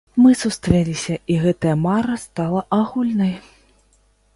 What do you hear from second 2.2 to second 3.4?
стала агульнай.